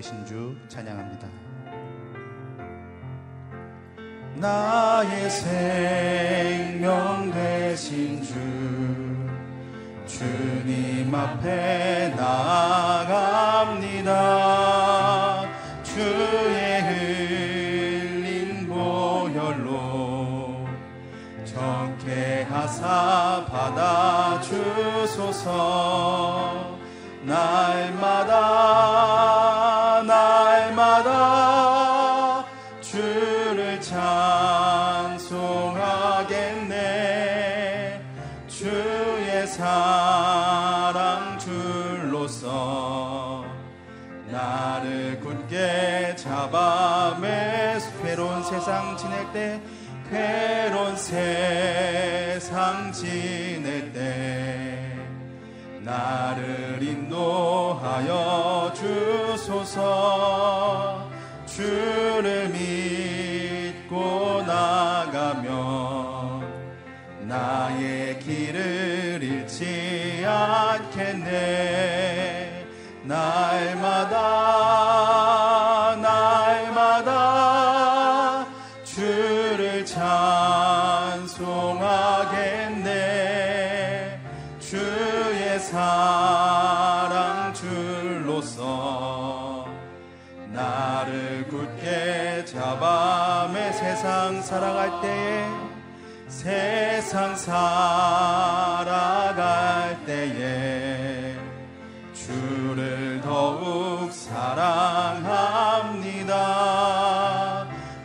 되신 0.00 0.24
주 0.24 0.56
찬양합니다. 0.68 1.28
나의 4.36 5.28
생명 5.28 7.30
되신 7.30 8.22
주 8.22 8.32
주님 10.06 11.14
앞에 11.14 12.14
나아갑니다. 12.16 14.10
주의 15.82 16.80
흘린 16.80 18.66
보혈로 18.66 20.66
정케 21.44 22.46
하사 22.48 23.44
받아 23.50 24.40
주소서 24.40 26.19
나를 44.80 45.20
굳게 45.20 46.16
잡아 46.16 47.18
매. 47.20 47.78
괴로운 48.02 48.42
세상 48.42 48.96
지낼 48.96 49.30
때 49.32 49.60
괴로운 50.10 50.96
세상 50.96 52.90
지낼 52.92 53.92
때. 53.92 54.96
나를 55.80 56.78
인도하여 56.82 58.72
주소서. 58.74 59.78
주를 61.46 62.48
믿고 62.48 64.19
때에 95.00 95.48
세상 96.28 97.34
살아갈 97.36 97.56
때에 100.06 101.36
주를 102.14 103.20
더욱 103.22 104.12
사랑합니다. 104.12 105.50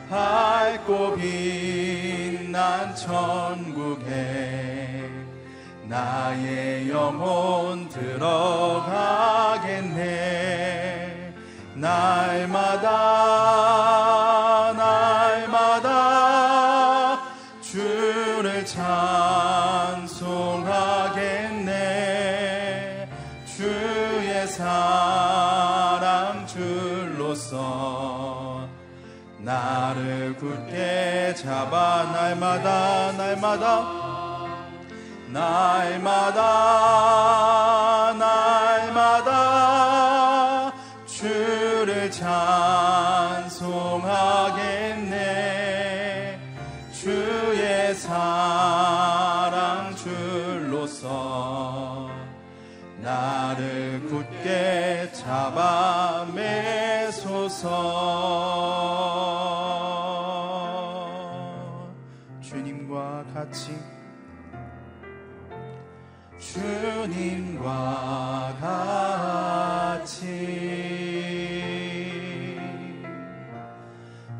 밝고 0.09 1.15
빛난 1.15 2.95
천국에 2.95 5.07
나의 5.87 6.89
영혼 6.89 7.87
들어가겠네. 7.89 9.35
날마다 11.75 14.04
잡아 31.35 32.03
날마다 32.13 33.11
날마다 33.11 33.85
날마다 35.27 36.41
날마다 38.17 39.65
주를 41.05 42.09
찬송하겠네. 42.09 43.51
주의 46.93 47.93
사랑 47.93 49.93
줄로서 49.95 52.09
나를 53.01 54.07
굳게 54.09 55.11
잡아 55.13 56.25
매소서 56.33 57.75
같이 63.45 63.77
주님과 66.39 67.67
같이 70.01 70.25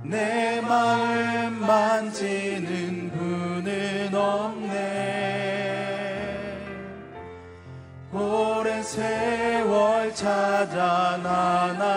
내 0.04 0.62
마음 0.62 1.60
만지는 1.60 3.12
분은 3.12 4.14
없네. 4.14 4.76
오랜 8.14 8.84
세월 8.84 10.14
찾아 10.14 11.18
난알 11.18 11.95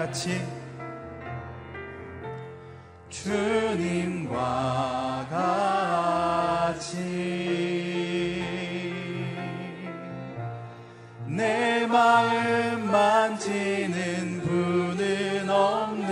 같이 0.00 0.40
주님과 3.10 4.32
같이 6.70 6.96
내 11.26 11.86
마음 11.86 12.90
만지는 12.90 14.40
분은 14.40 15.50
없네. 15.50 16.10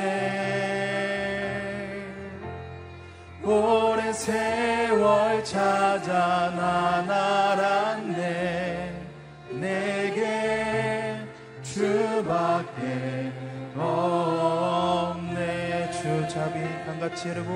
오랜 3.42 4.12
세월 4.12 5.42
찾아 5.42 6.50
난 6.54 7.10
알았네 7.10 8.92
내게 9.52 11.26
주밖에 11.62 13.47
없네. 13.78 15.90
주잡이 15.90 16.60
한같이 16.86 17.28
흐르고 17.28 17.52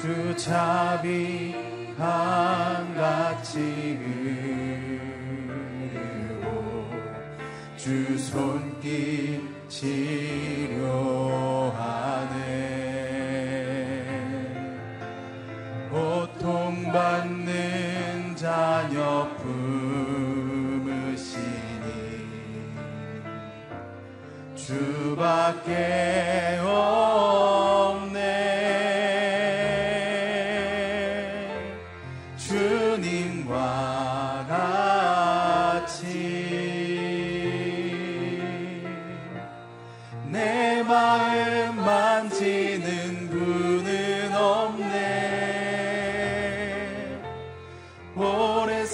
주잡이 0.00 1.54
한같이 1.98 3.58
흐르고 3.60 5.04
주 7.76 8.18
손길 8.18 9.42
치료 9.68 11.63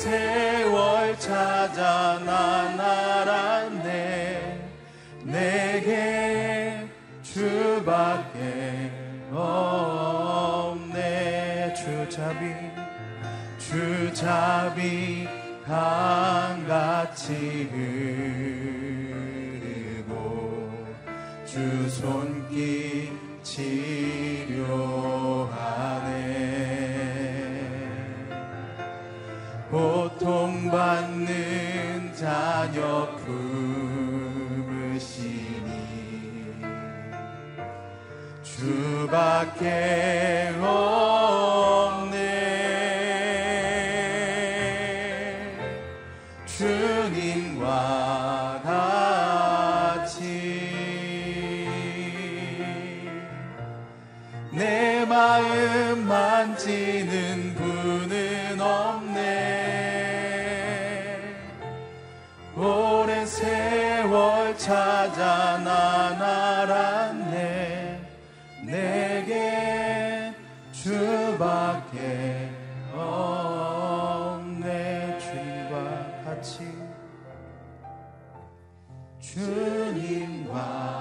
세월 0.00 1.18
찾아 1.18 2.18
난알 2.24 3.09
주잡이 12.30 12.54
주잡이 13.58 15.26
강같이 15.66 17.34
흐르고 19.72 20.14
주 21.44 21.90
손길 21.90 23.10
치료하네 23.42 23.80
고통받는 29.70 31.26
자녀 32.14 33.08
품으시니 33.16 33.40
주밖에 38.42 39.60
없 40.60 41.19
세월 63.26 64.56
찾아 64.56 65.58
난 65.58 66.22
알았네. 66.22 68.00
내게 68.64 70.34
주밖에 70.72 72.50
없네. 72.94 74.50
주님과 75.18 76.22
같이 76.24 76.60
주님과 79.20 80.99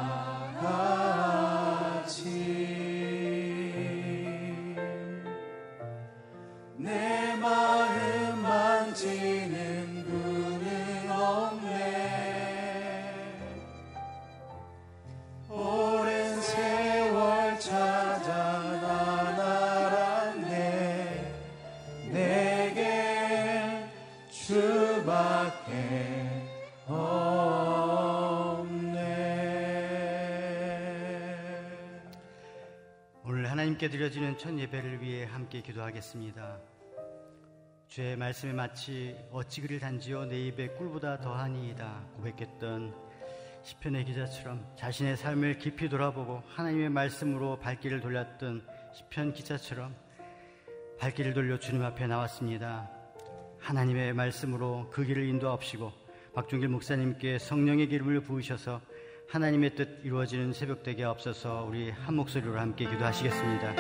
드려지는 33.90 34.38
첫 34.38 34.58
예배를 34.58 35.02
위해 35.02 35.26
함께 35.26 35.62
기도하겠습니다. 35.62 36.60
주의 37.88 38.16
말씀에 38.16 38.54
마치 38.54 39.16
어찌 39.32 39.62
그리 39.62 39.80
단지요 39.80 40.26
내 40.26 40.48
입에 40.48 40.68
꿀보다 40.70 41.20
더하니이다 41.20 42.06
고백했던 42.16 42.94
시편의 43.64 44.06
기자처럼 44.06 44.64
자신의 44.76 45.18
삶을 45.18 45.58
깊이 45.58 45.90
돌아보고 45.90 46.44
하나님의 46.48 46.90
말씀으로 46.90 47.58
발길을 47.58 48.00
돌렸던 48.00 48.66
시편 48.94 49.34
기자처럼 49.34 49.96
발길을 51.00 51.34
돌려 51.34 51.58
주님 51.58 51.84
앞에 51.84 52.06
나왔습니다. 52.06 52.90
하나님의 53.60 54.14
말씀으로 54.14 54.90
그 54.92 55.04
길을 55.04 55.28
인도하옵시고 55.28 55.92
박종길 56.36 56.70
목사님께 56.70 57.40
성령의 57.40 57.88
기름을 57.88 58.22
부으셔서 58.22 58.82
하나님의 59.30 59.76
뜻 59.76 59.88
이루어지는 60.04 60.54
새벽 60.54 60.82
되게 60.82 61.04
없어서 61.04 61.64
우리 61.70 61.92
한 61.92 62.16
목소리로 62.16 62.60
함께 62.60 62.90
기도하시겠습니다. 62.90 63.76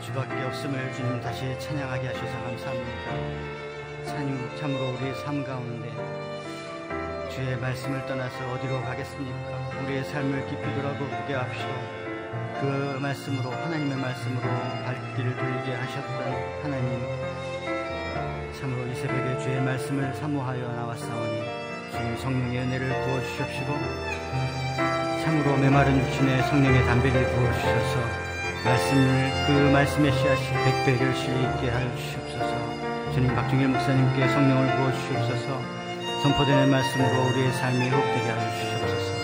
주밖에 0.00 0.42
없음을 0.44 0.92
주님 0.92 1.20
다시 1.20 1.58
찬양하게 1.58 2.06
하셔서 2.06 2.42
감사합니다. 2.44 4.04
참, 4.06 4.50
참으로 4.60 4.90
우리 4.90 5.12
삶 5.24 5.42
가운데 5.42 5.90
주의 7.34 7.56
말씀을 7.56 8.06
떠나서 8.06 8.52
어디로 8.52 8.82
가겠습니까? 8.82 9.82
우리의 9.84 10.04
삶을 10.04 10.46
깊이 10.46 10.62
돌아보게 10.62 11.34
합시오. 11.34 11.68
그 12.60 12.98
말씀으로 13.02 13.50
하나님의 13.50 13.96
말씀으로 13.96 14.42
발길을 14.84 15.36
돌리게 15.36 15.74
하셨던 15.74 16.62
하나님 16.62 17.50
참으로 18.60 18.86
이 18.86 18.94
새벽에 18.94 19.38
주의 19.38 19.58
말씀을 19.62 20.12
사모하여 20.12 20.68
나왔사오니 20.72 21.39
주님 22.00 22.16
성령의 22.16 22.58
은혜를 22.60 22.88
부어주시옵시고 22.88 23.78
참으로 25.22 25.56
메마른 25.58 25.98
육신에 25.98 26.42
성령의 26.44 26.84
담배를 26.86 27.26
부어주셔서 27.30 28.00
말씀을 28.64 29.46
그 29.46 29.52
말씀의 29.70 30.12
씨앗이 30.12 30.48
백배를 30.64 31.14
실리있게 31.14 31.68
하여 31.68 31.96
주시옵소서. 31.96 33.12
주님 33.12 33.34
박중일 33.34 33.68
목사님께 33.68 34.28
성령을 34.28 34.76
부어주시옵소서. 34.76 35.60
선포되는 36.22 36.70
말씀으로 36.70 37.28
우리의 37.28 37.52
삶이 37.52 37.78
회복되게 37.78 38.30
하여 38.30 38.50
주시옵소서. 38.50 39.20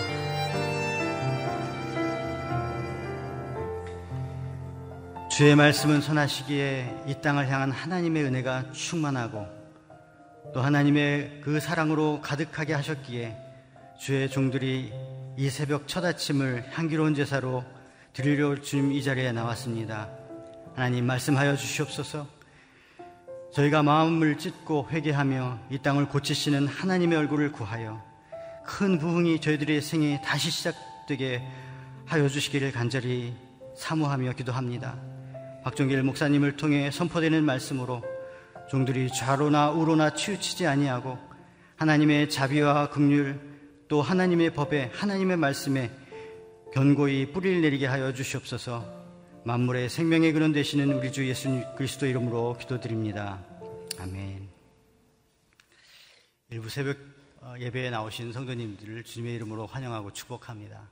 주의 5.29 5.55
말씀은 5.55 6.01
선하시기에 6.01 7.03
이 7.07 7.15
땅을 7.21 7.49
향한 7.49 7.71
하나님의 7.71 8.23
은혜가 8.23 8.71
충만하고 8.71 9.56
또 10.53 10.61
하나님의 10.61 11.41
그 11.43 11.59
사랑으로 11.59 12.21
가득하게 12.21 12.73
하셨기에 12.73 13.35
주의 13.99 14.29
종들이 14.29 14.93
이 15.37 15.49
새벽 15.49 15.87
첫 15.87 16.03
아침을 16.03 16.65
향기로운 16.71 17.15
제사로 17.15 17.63
드리려 18.13 18.61
주님 18.61 18.91
이 18.91 19.03
자리에 19.03 19.31
나왔습니다. 19.31 20.09
하나님 20.75 21.05
말씀하여 21.05 21.55
주시옵소서. 21.55 22.27
저희가 23.53 23.83
마음을 23.83 24.37
찢고 24.37 24.87
회개하며 24.91 25.59
이 25.71 25.79
땅을 25.79 26.09
고치시는 26.09 26.67
하나님의 26.67 27.17
얼굴을 27.17 27.51
구하여 27.51 28.03
큰 28.65 28.99
부흥이 28.99 29.39
저희들의 29.41 29.81
생에 29.81 30.21
다시 30.21 30.51
시작되게 30.51 31.41
하여 32.05 32.27
주시기를 32.27 32.71
간절히 32.71 33.33
사모하며 33.75 34.33
기도합니다. 34.33 34.97
박종길 35.63 36.03
목사님을 36.03 36.57
통해 36.57 36.91
선포되는 36.91 37.43
말씀으로 37.43 38.03
종들이 38.69 39.09
좌로나 39.09 39.71
우로나 39.71 40.13
치우치지 40.13 40.67
아니하고 40.67 41.17
하나님의 41.77 42.29
자비와 42.29 42.89
긍휼 42.89 43.39
또 43.87 44.01
하나님의 44.01 44.53
법에 44.53 44.91
하나님의 44.93 45.37
말씀에 45.37 45.91
견고히 46.73 47.31
뿌리를 47.31 47.61
내리게 47.61 47.85
하여 47.85 48.13
주시옵소서. 48.13 48.97
만물의 49.45 49.87
생명의 49.87 50.33
근원 50.33 50.51
되시는 50.51 50.91
우리 50.91 51.11
주 51.11 51.27
예수 51.27 51.63
그리스도 51.77 52.05
이름으로 52.05 52.57
기도드립니다. 52.59 53.41
아멘. 53.99 54.49
일부 56.49 56.69
새벽 56.69 56.97
어, 57.41 57.55
예배에 57.57 57.89
나오신 57.89 58.33
성도님들을 58.33 59.03
주님의 59.03 59.35
이름으로 59.35 59.67
환영하고 59.67 60.11
축복합니다. 60.11 60.89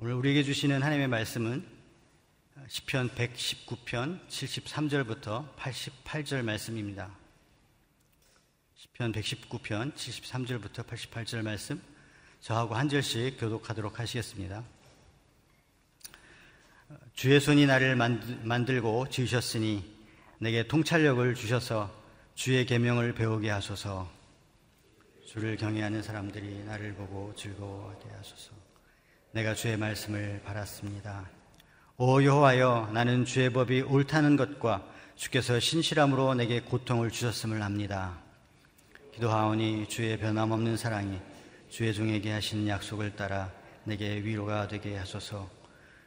오늘 0.00 0.12
우리에게 0.14 0.42
주시는 0.42 0.82
하나님의 0.82 1.08
말씀은 1.08 1.64
시편 2.68 3.10
119편 3.10 4.20
73절부터 4.28 5.56
88절 5.56 6.42
말씀입니다. 6.42 7.10
시편 8.76 9.12
119편 9.12 9.94
73절부터 9.94 10.86
88절 10.86 11.42
말씀 11.42 11.80
저하고 12.40 12.74
한 12.74 12.90
절씩 12.90 13.40
교독하도록 13.40 13.98
하시겠습니다. 13.98 14.62
주의 17.14 17.40
손이 17.40 17.66
나를 17.66 17.96
만들고 17.96 19.08
지으셨으니 19.08 19.82
내게 20.38 20.66
통찰력을 20.66 21.34
주셔서 21.34 21.90
주의 22.34 22.66
계명을 22.66 23.14
배우게 23.14 23.48
하소서. 23.48 24.10
주를 25.26 25.56
경외하는 25.56 26.02
사람들이 26.02 26.64
나를 26.64 26.94
보고 26.94 27.34
즐거워하게 27.34 28.10
하소서. 28.10 28.52
내가 29.30 29.54
주의 29.54 29.78
말씀을 29.78 30.42
바랐습니다. 30.44 31.41
오 32.04 32.20
여호와여 32.24 32.90
나는 32.92 33.24
주의 33.24 33.48
법이 33.52 33.82
옳다는 33.82 34.34
것과 34.34 34.84
주께서 35.14 35.60
신실함으로 35.60 36.34
내게 36.34 36.60
고통을 36.60 37.12
주셨음을 37.12 37.62
압니다. 37.62 38.18
기도하오니 39.14 39.88
주의 39.88 40.18
변함없는 40.18 40.76
사랑이 40.76 41.20
주의 41.70 41.94
종에게 41.94 42.32
하신 42.32 42.66
약속을 42.66 43.14
따라 43.14 43.52
내게 43.84 44.20
위로가 44.20 44.66
되게 44.66 44.96
하소서. 44.96 45.48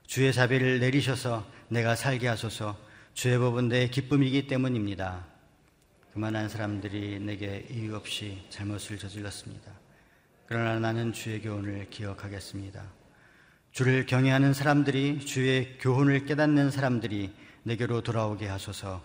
주의 0.06 0.34
자비를 0.34 0.82
내리셔서 0.82 1.46
내가 1.70 1.96
살게 1.96 2.28
하소서. 2.28 2.78
주의 3.14 3.38
법은 3.38 3.70
내 3.70 3.88
기쁨이기 3.88 4.48
때문입니다. 4.48 5.25
그만한 6.12 6.50
사람들이 6.50 7.22
내게 7.22 7.68
이유 7.72 7.96
없이 7.96 8.44
잘못을 8.50 8.98
저질렀습니다. 8.98 9.72
그러나 10.46 10.78
나는 10.78 11.14
주의 11.14 11.42
교훈을 11.42 11.90
기억하겠습니다. 11.90 12.84
주를 13.75 14.05
경외하는 14.05 14.53
사람들이 14.53 15.20
주의 15.25 15.77
교훈을 15.79 16.25
깨닫는 16.25 16.72
사람들이 16.72 17.34
내게로 17.63 18.03
돌아오게 18.03 18.48
하소서. 18.48 19.03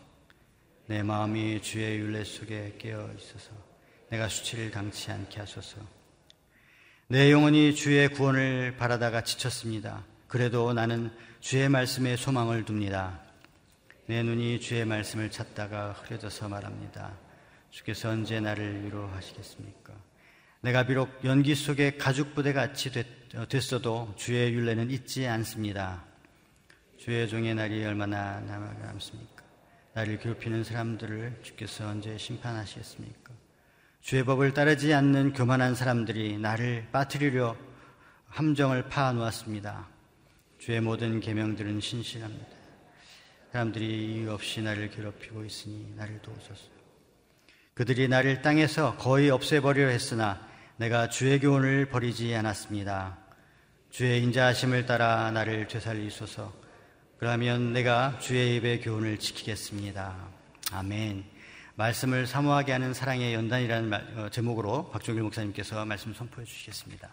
내 0.87 1.03
마음이 1.03 1.61
주의 1.61 1.99
윤례 1.99 2.23
속에 2.23 2.77
깨어 2.79 3.11
있어서 3.19 3.51
내가 4.11 4.29
수치를 4.29 4.71
당치 4.71 5.11
않게 5.11 5.41
하소서. 5.41 5.81
내 7.09 7.33
영혼이 7.33 7.75
주의 7.75 8.09
구원을 8.11 8.77
바라다가 8.77 9.25
지쳤습니다. 9.25 10.05
그래도 10.29 10.73
나는 10.73 11.11
주의 11.41 11.69
말씀에 11.69 12.15
소망을 12.15 12.65
둡니다. 12.65 13.19
내 14.07 14.23
눈이 14.23 14.61
주의 14.61 14.85
말씀을 14.85 15.33
찾다가 15.33 15.95
흐려져서 15.95 16.49
말합니다. 16.49 17.19
주께서 17.73 18.11
언제 18.11 18.39
나를 18.39 18.85
위로하시겠습니까? 18.85 20.10
내가 20.63 20.85
비록 20.85 21.25
연기 21.25 21.55
속에 21.55 21.97
가죽 21.97 22.35
부대 22.35 22.53
같이 22.53 22.93
됐, 22.93 23.07
어도 23.35 24.13
주의 24.17 24.53
윤례는 24.53 24.91
잊지 24.91 25.27
않습니다. 25.27 26.05
주의 26.99 27.27
종의 27.27 27.55
날이 27.55 27.83
얼마나 27.83 28.41
남습니까? 28.41 29.43
나를 29.95 30.19
괴롭히는 30.19 30.63
사람들을 30.65 31.41
주께서 31.43 31.89
언제 31.89 32.19
심판하시겠습니까? 32.19 33.33
주의 34.03 34.23
법을 34.23 34.53
따르지 34.53 34.93
않는 34.93 35.33
교만한 35.33 35.75
사람들이 35.75 36.37
나를 36.37 36.89
빠뜨리려 36.93 37.57
함정을 38.29 38.91
파아 38.91 39.13
놓았습니다. 39.13 39.89
주의 40.59 40.79
모든 40.83 41.21
계명들은 41.21 41.81
신실합니다. 41.81 42.61
사람들이 43.53 44.15
이유 44.15 44.31
없이 44.31 44.61
나를 44.61 44.91
괴롭히고 44.91 45.43
있으니 45.43 45.95
나를 45.97 46.21
도우소서. 46.21 46.69
그들이 47.73 48.09
나를 48.09 48.43
땅에서 48.43 48.97
거의 48.99 49.31
없애버리려 49.31 49.89
했으나 49.89 50.50
내가 50.81 51.11
주의 51.11 51.39
교훈을 51.39 51.91
버리지 51.91 52.35
않았습니다. 52.35 53.19
주의 53.91 54.23
인자하심을 54.23 54.87
따라 54.87 55.31
나를 55.31 55.69
되살리소서. 55.69 56.51
그러면 57.19 57.75
내가 57.75 58.19
주의 58.19 58.57
입의 58.57 58.81
교훈을 58.81 59.19
지키겠습니다. 59.19 60.17
아멘. 60.73 61.27
말씀을 61.75 62.27
사모하게 62.27 62.73
하는 62.73 62.95
사랑의 62.95 63.35
연단이라는 63.35 63.93
어, 63.93 64.29
제목으로 64.31 64.89
박종길 64.89 65.23
목사님께서 65.23 65.85
말씀 65.85 66.15
선포해 66.15 66.47
주시겠습니다. 66.47 67.11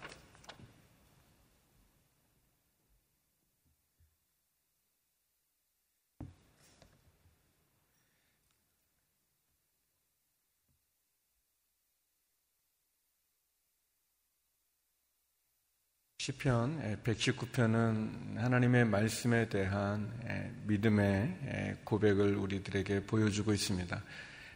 시편 16.28 17.00
119편은 17.06 18.36
하나님의 18.36 18.84
말씀에 18.84 19.48
대한 19.48 20.12
믿음의 20.66 21.78
고백을 21.86 22.36
우리들에게 22.36 23.06
보여주고 23.06 23.54
있습니다. 23.54 24.04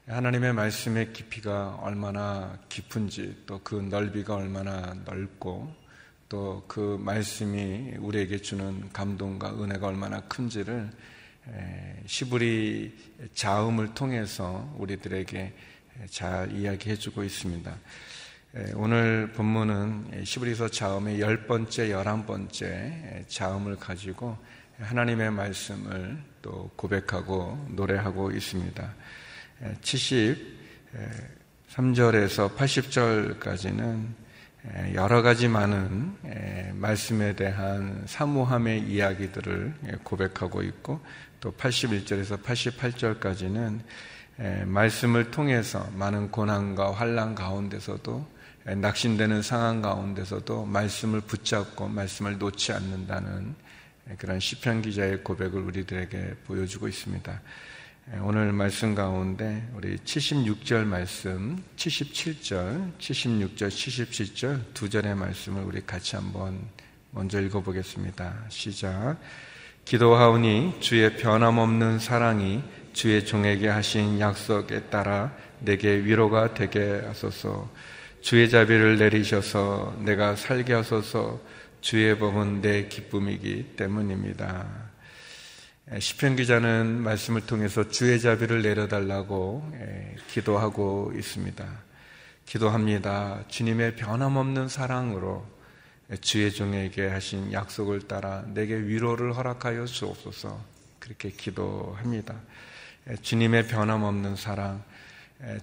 하나님의 0.05 0.51
말씀의 0.51 1.13
깊이가 1.13 1.75
얼마나 1.75 2.59
깊은지 2.67 3.43
또 3.45 3.61
그 3.63 3.75
넓이가 3.75 4.35
얼마나 4.35 4.93
넓고 5.05 5.73
또 6.27 6.65
그 6.67 6.97
말씀이 6.99 7.93
우리에게 7.99 8.39
주는 8.39 8.91
감동과 8.91 9.53
은혜가 9.63 9.87
얼마나 9.87 10.19
큰지를 10.23 10.91
시부리 12.05 12.93
자음을 13.33 13.93
통해서 13.93 14.75
우리들에게 14.77 15.53
잘 16.09 16.51
이야기해 16.51 16.97
주고 16.97 17.23
있습니다. 17.23 17.73
오늘 18.75 19.31
본문은 19.31 20.25
시브리서 20.25 20.67
자음의 20.67 21.21
열 21.21 21.47
번째, 21.47 21.89
열한 21.89 22.25
번째 22.25 23.23
자음을 23.29 23.77
가지고 23.77 24.37
하나님의 24.77 25.31
말씀을 25.31 26.21
또 26.41 26.69
고백하고 26.75 27.65
노래하고 27.69 28.31
있습니다. 28.31 28.93
73절에서 29.81 32.53
80절까지는 32.57 34.07
여러 34.95 35.21
가지 35.21 35.47
많은 35.47 36.17
말씀에 36.73 37.37
대한 37.37 38.03
사모함의 38.05 38.81
이야기들을 38.81 39.75
고백하고 40.03 40.61
있고 40.63 40.99
또 41.39 41.53
81절에서 41.53 42.43
88절까지는 42.43 43.79
말씀을 44.65 45.31
통해서 45.31 45.89
많은 45.93 46.31
고난과 46.31 46.91
환란 46.91 47.33
가운데서도 47.33 48.40
낙심되는 48.65 49.41
상황 49.41 49.81
가운데서도 49.81 50.65
말씀을 50.65 51.21
붙잡고 51.21 51.87
말씀을 51.87 52.37
놓지 52.37 52.73
않는다는 52.73 53.55
그런 54.17 54.39
시편 54.39 54.83
기자의 54.83 55.23
고백을 55.23 55.61
우리들에게 55.61 56.35
보여주고 56.45 56.87
있습니다. 56.87 57.41
오늘 58.21 58.51
말씀 58.51 58.93
가운데 58.93 59.67
우리 59.75 59.95
76절 59.97 60.85
말씀, 60.85 61.63
77절, 61.75 62.97
76절, 62.99 63.67
77절 63.69 64.73
두 64.73 64.89
절의 64.89 65.15
말씀을 65.15 65.63
우리 65.63 65.81
같이 65.85 66.15
한번 66.15 66.59
먼저 67.11 67.39
읽어보겠습니다. 67.41 68.45
시작. 68.49 69.17
기도하오니 69.85 70.77
주의 70.79 71.15
변함없는 71.15 71.99
사랑이 71.99 72.63
주의 72.93 73.25
종에게 73.25 73.69
하신 73.69 74.19
약속에 74.19 74.83
따라 74.83 75.35
내게 75.59 76.03
위로가 76.03 76.53
되게 76.53 77.01
하소서. 77.05 77.69
주의 78.21 78.49
자비를 78.49 78.97
내리셔서 78.97 79.97
내가 80.05 80.35
살게 80.35 80.73
하소서 80.73 81.41
주의 81.81 82.17
법은 82.17 82.61
내 82.61 82.87
기쁨이기 82.87 83.73
때문입니다. 83.75 84.67
시편 85.99 86.35
기자는 86.35 87.01
말씀을 87.01 87.47
통해서 87.47 87.89
주의 87.89 88.19
자비를 88.21 88.61
내려달라고 88.61 89.71
기도하고 90.29 91.11
있습니다. 91.17 91.67
기도합니다. 92.45 93.43
주님의 93.47 93.95
변함없는 93.95 94.67
사랑으로 94.67 95.45
주의 96.21 96.51
종에게 96.51 97.07
하신 97.07 97.51
약속을 97.51 98.07
따라 98.07 98.43
내게 98.53 98.75
위로를 98.75 99.35
허락하여 99.35 99.85
주옵소서 99.85 100.63
그렇게 100.99 101.31
기도합니다. 101.31 102.35
주님의 103.21 103.67
변함없는 103.67 104.35
사랑, 104.35 104.83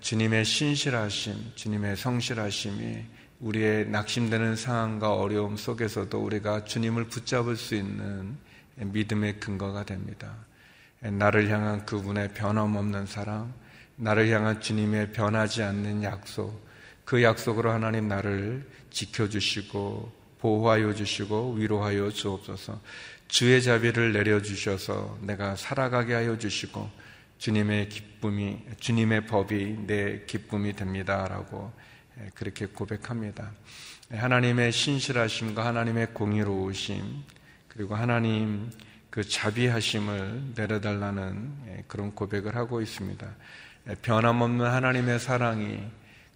주님의 0.01 0.45
신실하심, 0.45 1.53
주님의 1.55 1.97
성실하심이 1.97 3.05
우리의 3.41 3.89
낙심되는 3.89 4.57
상황과 4.57 5.15
어려움 5.15 5.57
속에서도 5.57 6.19
우리가 6.19 6.65
주님을 6.65 7.05
붙잡을 7.05 7.57
수 7.57 7.77
있는 7.77 8.37
믿음의 8.75 9.39
근거가 9.39 9.85
됩니다. 9.85 10.35
나를 11.01 11.49
향한 11.49 11.87
그분의 11.87 12.35
변함없는 12.35 13.07
사랑, 13.07 13.53
나를 13.95 14.29
향한 14.31 14.61
주님의 14.61 15.13
변하지 15.13 15.63
않는 15.63 16.03
약속, 16.03 16.67
그 17.05 17.23
약속으로 17.23 17.71
하나님 17.71 18.09
나를 18.09 18.69
지켜주시고 18.91 20.13
보호하여 20.41 20.93
주시고 20.95 21.55
위로하여 21.55 22.11
주옵소서. 22.11 22.81
주의 23.29 23.63
자비를 23.63 24.13
내려 24.13 24.43
주셔서 24.43 25.19
내가 25.21 25.55
살아가게 25.55 26.15
하여 26.15 26.37
주시고 26.37 27.08
주님의 27.39 27.89
기쁨이, 27.89 28.59
주님의 28.79 29.27
법이 29.27 29.87
내 29.87 30.25
기쁨이 30.27 30.75
됩니다라고 30.75 31.73
예, 32.21 32.31
그렇게 32.35 32.67
고백합니다. 32.67 33.53
하나님의 34.11 34.73
신실하심과 34.73 35.65
하나님의 35.65 36.15
공의로우심, 36.15 37.23
그리고 37.69 37.95
하나님 37.95 38.71
그 39.11 39.23
자비하심을 39.23 40.53
내려달라는 40.57 41.53
예, 41.69 41.85
그런 41.87 42.13
고백을 42.15 42.57
하고 42.57 42.83
있습니다. 42.83 43.27
예, 43.89 43.95
변함없는 44.03 44.67
하나님의 44.67 45.21
사랑이 45.21 45.81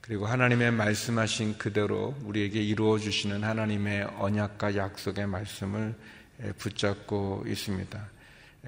그리고 0.01 0.27
하나님의 0.27 0.73
말씀하신 0.73 1.59
그대로 1.59 2.17
우리에게 2.25 2.61
이루어 2.61 2.99
주시는 2.99 3.45
하나님의 3.45 4.09
언약과 4.19 4.75
약속의 4.75 5.29
말씀을 5.29 5.95
붙잡고 6.59 7.45
있습니다. 7.47 8.05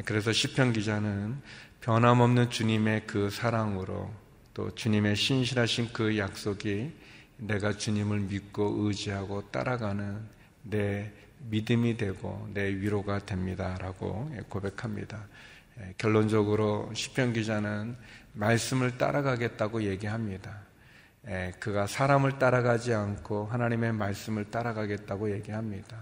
그래서 0.05 0.33
시편 0.33 0.73
기자는 0.73 1.41
변함없는 1.85 2.49
주님의 2.49 3.07
그 3.07 3.29
사랑으로 3.29 4.11
또 4.55 4.75
주님의 4.75 5.17
신실하신 5.17 5.93
그 5.93 6.17
약속이 6.17 6.91
내가 7.37 7.75
주님을 7.75 8.21
믿고 8.21 8.75
의지하고 8.79 9.51
따라가는 9.51 10.19
내 10.63 11.13
믿음이 11.51 11.99
되고 11.99 12.49
내 12.55 12.69
위로가 12.69 13.27
됩니다라고 13.27 14.35
고백합니다. 14.49 15.27
예, 15.79 15.93
결론적으로 15.99 16.91
시편 16.95 17.35
기자는 17.35 17.99
말씀을 18.33 18.97
따라가겠다고 18.97 19.83
얘기합니다. 19.83 20.61
예, 21.29 21.53
그가 21.61 21.87
사람을 21.87 22.39
따라가지 22.39 22.95
않고 22.95 23.49
하나님의 23.49 23.93
말씀을 23.93 24.51
따라가겠다고 24.51 25.33
얘기합니다. 25.33 25.99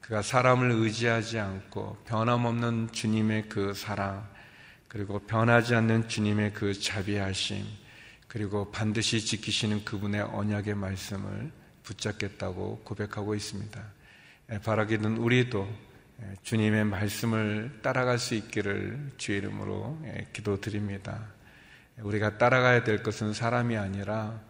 그가 0.00 0.22
사람을 0.22 0.70
의지하지 0.70 1.38
않고 1.38 1.98
변함없는 2.06 2.92
주님의 2.92 3.50
그 3.50 3.74
사랑, 3.74 4.34
그리고 4.88 5.18
변하지 5.18 5.74
않는 5.74 6.08
주님의 6.08 6.52
그 6.54 6.72
자비하심, 6.72 7.64
그리고 8.28 8.70
반드시 8.70 9.24
지키시는 9.24 9.84
그분의 9.84 10.22
언약의 10.22 10.74
말씀을 10.74 11.50
붙잡겠다고 11.82 12.82
고백하고 12.84 13.34
있습니다. 13.34 13.82
바라기는 14.64 15.16
우리도 15.16 15.68
주님의 16.42 16.84
말씀을 16.84 17.80
따라갈 17.82 18.18
수 18.18 18.34
있기를 18.34 19.12
주의 19.16 19.38
이름으로 19.38 20.00
기도드립니다. 20.32 21.26
우리가 21.98 22.38
따라가야 22.38 22.84
될 22.84 23.02
것은 23.02 23.32
사람이 23.32 23.76
아니라 23.76 24.40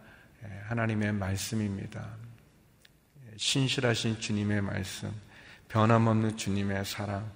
하나님의 0.67 1.13
말씀입니다. 1.13 2.15
신실하신 3.37 4.19
주님의 4.19 4.61
말씀, 4.61 5.11
변함없는 5.69 6.37
주님의 6.37 6.85
사랑, 6.85 7.31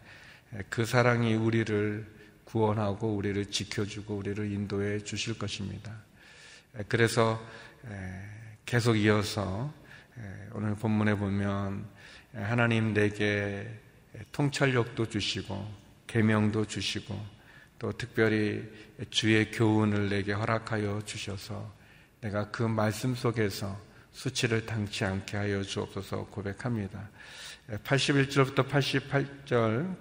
그 0.70 0.86
사랑이 0.86 1.34
우리를 1.36 2.21
구원하고 2.52 3.16
우리를 3.16 3.46
지켜주고 3.46 4.18
우리를 4.18 4.52
인도해 4.52 5.00
주실 5.00 5.40
것입니다. 5.40 5.96
그래서 6.90 7.42
계속 8.66 8.98
이어서 8.98 9.74
오늘 10.54 10.76
본문에 10.76 11.16
보면 11.16 11.88
하나님 12.34 12.94
내게 12.94 13.70
통찰력도 14.34 15.08
주시고 15.08 15.82
계명도 16.08 16.66
주시고 16.66 17.42
또 17.80 17.94
특별히 17.94 18.70
주의 19.10 19.50
교훈을 19.50 20.10
내게 20.10 20.34
허락하여 20.34 21.04
주셔서 21.06 21.74
내가 22.20 22.52
그 22.52 22.64
말씀 22.64 23.16
속에서 23.16 23.80
수치를 24.12 24.66
당치 24.66 25.06
않게 25.06 25.38
하여 25.38 25.64
주옵소서 25.64 26.26
고백합니다. 26.26 27.10
81절부터 27.86 28.68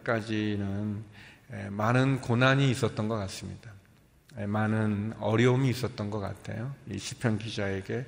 88절까지는 0.05 1.03
많은 1.71 2.21
고난이 2.21 2.71
있었던 2.71 3.09
것 3.09 3.17
같습니다. 3.17 3.71
많은 4.47 5.15
어려움이 5.19 5.69
있었던 5.71 6.11
것 6.11 6.21
같아요. 6.21 6.75
이 6.89 6.99
시편 6.99 7.39
기자에게 7.39 8.07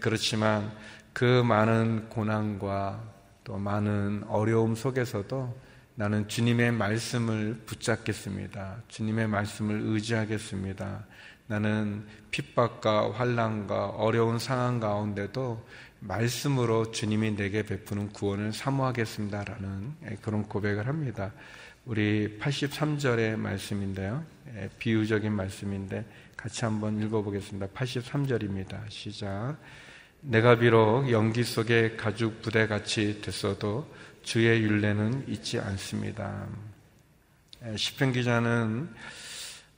그렇지만 0.00 0.72
그 1.12 1.42
많은 1.42 2.08
고난과 2.08 3.02
또 3.44 3.58
많은 3.58 4.24
어려움 4.28 4.74
속에서도 4.74 5.70
나는 5.96 6.28
주님의 6.28 6.72
말씀을 6.72 7.62
붙잡겠습니다. 7.66 8.76
주님의 8.88 9.28
말씀을 9.28 9.82
의지하겠습니다. 9.84 11.04
나는 11.46 12.06
핍박과 12.30 13.12
환란과 13.12 13.88
어려운 13.90 14.38
상황 14.38 14.80
가운데도 14.80 15.66
말씀으로 15.98 16.92
주님이 16.92 17.36
내게 17.36 17.62
베푸는 17.64 18.12
구원을 18.12 18.52
사모하겠습니다라는 18.52 19.96
그런 20.22 20.44
고백을 20.44 20.86
합니다. 20.86 21.32
우리 21.86 22.38
83절의 22.38 23.36
말씀인데요. 23.36 24.22
비유적인 24.78 25.32
말씀인데 25.32 26.04
같이 26.36 26.64
한번 26.64 27.00
읽어보겠습니다. 27.02 27.68
83절입니다. 27.68 28.82
시작. 28.90 29.56
내가 30.20 30.58
비록 30.58 31.10
연기 31.10 31.42
속에 31.42 31.96
가죽 31.96 32.42
부대 32.42 32.66
같이 32.66 33.22
됐어도 33.22 33.90
주의 34.22 34.62
윤례는 34.62 35.24
잊지 35.28 35.58
않습니다. 35.58 36.46
시편 37.76 38.12
기자는 38.12 38.94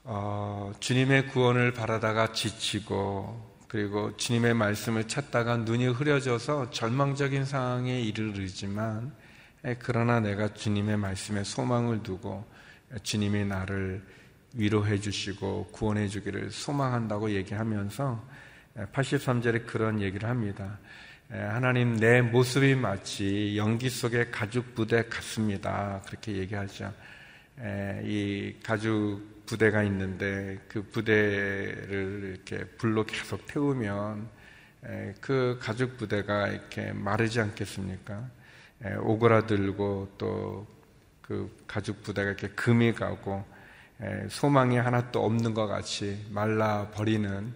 어, 0.03 0.73
주님의 0.81 1.27
구원을 1.27 1.73
바라다가 1.73 2.33
지치고 2.33 3.53
그리고 3.69 4.15
주님의 4.17 4.53
말씀을 4.53 5.07
찾다가 5.07 5.57
눈이 5.57 5.87
흐려져서 5.87 6.71
절망적인 6.71 7.45
상황에 7.45 8.01
이르르지만 8.01 9.13
그러나 9.79 10.19
내가 10.19 10.53
주님의 10.53 10.97
말씀에 10.97 11.43
소망을 11.43 12.03
두고 12.03 12.45
주님이 13.01 13.45
나를 13.45 14.03
위로해 14.53 14.99
주시고 14.99 15.69
구원해 15.71 16.07
주기를 16.07 16.51
소망한다고 16.51 17.31
얘기하면서 17.31 18.23
83절에 18.91 19.65
그런 19.65 20.01
얘기를 20.01 20.27
합니다. 20.27 20.79
하나님 21.29 21.95
내 21.95 22.21
모습이 22.21 22.75
마치 22.75 23.57
연기 23.57 23.89
속의 23.89 24.31
가죽 24.31 24.75
부대 24.75 25.03
같습니다. 25.05 26.01
그렇게 26.05 26.33
얘기하죠. 26.33 26.93
이 28.03 28.55
가죽 28.61 29.45
부대가 29.45 29.81
있는데 29.83 30.59
그 30.67 30.83
부대를 30.83 32.31
이렇게 32.33 32.65
불로 32.77 33.05
계속 33.05 33.47
태우면 33.47 34.27
그 35.21 35.57
가죽 35.61 35.97
부대가 35.97 36.49
이렇게 36.49 36.91
마르지 36.91 37.39
않겠습니까? 37.39 38.29
오그라들고 39.01 40.15
또 40.17 40.73
그 41.23 41.49
가죽 41.65 42.03
부대가 42.03 42.29
이렇게 42.29 42.49
금이 42.49 42.93
가고 42.93 43.43
소망이 44.29 44.77
하나도 44.77 45.23
없는 45.23 45.53
것 45.53 45.67
같이 45.67 46.23
말라 46.29 46.91
버리는 46.93 47.53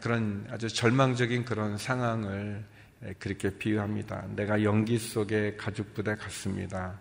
그런 0.00 0.44
아주 0.50 0.68
절망적인 0.68 1.44
그런 1.44 1.78
상황을 1.78 2.64
그렇게 3.20 3.50
비유합니다. 3.50 4.26
내가 4.34 4.62
연기 4.64 4.98
속에 4.98 5.56
가죽 5.56 5.94
부대 5.94 6.16
같습니다. 6.16 6.98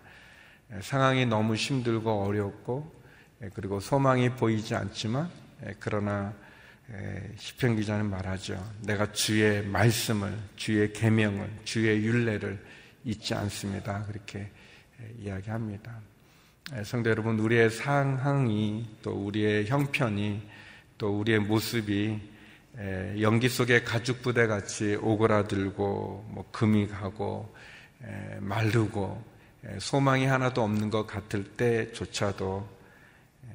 상황이 0.81 1.25
너무 1.25 1.55
힘들고 1.55 2.23
어렵고 2.23 2.93
그리고 3.55 3.79
소망이 3.79 4.29
보이지 4.35 4.75
않지만 4.75 5.27
그러나 5.79 6.33
시편 7.35 7.77
기자는 7.77 8.07
말하죠. 8.11 8.63
내가 8.81 9.11
주의 9.11 9.65
말씀을, 9.65 10.37
주의 10.55 10.93
계명을, 10.93 11.49
주의 11.63 12.05
윤례를 12.05 12.63
잊지 13.05 13.35
않습니다. 13.35 14.03
그렇게 14.05 14.49
이야기합니다. 15.19 15.99
성도 16.83 17.11
여러분, 17.11 17.39
우리의 17.39 17.69
상황이 17.69 18.89
또 19.03 19.11
우리의 19.11 19.67
형편이 19.67 20.41
또 20.97 21.19
우리의 21.19 21.39
모습이 21.39 22.19
연기 23.21 23.47
속에 23.47 23.83
가죽 23.83 24.21
부대 24.23 24.47
같이 24.47 24.95
오그라들고 24.95 26.25
뭐 26.29 26.49
금이 26.51 26.87
가고 26.87 27.53
마르고 28.39 29.23
소망이 29.79 30.25
하나도 30.25 30.63
없는 30.63 30.89
것 30.89 31.05
같을 31.05 31.43
때조차도 31.43 32.67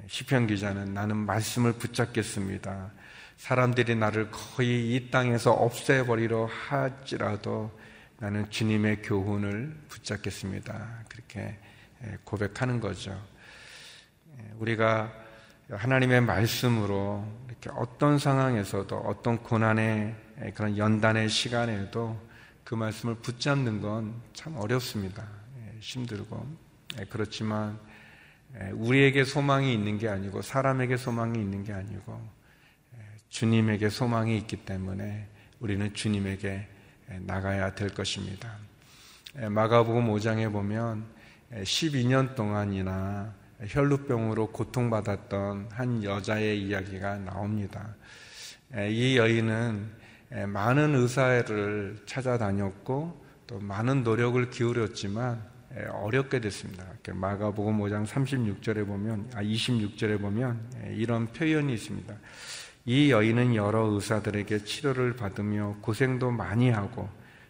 시편 0.06 0.46
기자는 0.46 0.94
나는 0.94 1.16
말씀을 1.16 1.72
붙잡겠습니다. 1.72 2.92
사람들이 3.36 3.96
나를 3.96 4.30
거의 4.30 4.94
이 4.94 5.10
땅에서 5.10 5.52
없애버리려 5.52 6.46
할지라도 6.46 7.70
나는 8.20 8.48
주님의 8.50 9.00
교훈을 9.02 9.74
붙잡겠습니다. 9.88 11.04
그렇게 11.08 11.58
고백하는 12.24 12.78
거죠. 12.78 13.18
우리가 14.58 15.12
하나님의 15.70 16.20
말씀으로 16.20 17.26
이렇게 17.48 17.70
어떤 17.74 18.18
상황에서도 18.18 18.94
어떤 18.94 19.38
고난의 19.42 20.14
그런 20.54 20.76
연단의 20.76 21.30
시간에도 21.30 22.20
그 22.62 22.74
말씀을 22.74 23.16
붙잡는 23.16 23.80
건 23.80 24.14
참 24.34 24.56
어렵습니다. 24.56 25.26
힘들고 25.80 26.46
예, 26.98 27.04
그렇지만 27.06 27.78
예, 28.58 28.70
우리에게 28.70 29.24
소망이 29.24 29.72
있는 29.72 29.98
게 29.98 30.08
아니고 30.08 30.42
사람에게 30.42 30.96
소망이 30.96 31.38
있는 31.38 31.64
게 31.64 31.72
아니고 31.72 32.20
예, 32.96 33.00
주님에게 33.28 33.88
소망이 33.88 34.36
있기 34.38 34.64
때문에 34.64 35.26
우리는 35.58 35.92
주님에게 35.94 36.68
나가야 37.20 37.74
될 37.74 37.92
것입니다. 37.92 38.56
마가복음 39.34 40.06
5장에 40.12 40.52
보면 40.52 41.04
12년 41.52 42.34
동안이나 42.34 43.34
혈루병으로 43.66 44.52
고통받았던 44.52 45.68
한 45.72 46.04
여자의 46.04 46.62
이야기가 46.62 47.18
나옵니다. 47.18 47.94
이 48.88 49.16
여인은 49.16 49.90
많은 50.46 50.94
의사를 50.94 51.96
찾아다녔고 52.06 53.24
또 53.46 53.58
많은 53.58 54.04
노력을 54.04 54.48
기울였지만 54.48 55.50
예, 55.76 55.84
어렵게 55.84 56.40
됐습니다. 56.40 56.84
마가복음 57.12 57.78
5장 57.78 58.04
36절에 58.04 58.84
보면 58.86 59.30
아 59.34 59.42
26절에 59.42 60.20
보면 60.20 60.68
예, 60.84 60.94
이런 60.94 61.26
표현이 61.26 61.72
있습니다. 61.72 62.14
이 62.86 63.10
여인은 63.10 63.54
여러 63.56 63.84
의사들에게 63.86 64.64
치료를 64.64 65.14
받으며 65.14 65.76
고생도 65.82 66.30
많이 66.30 66.70
하고 66.70 67.08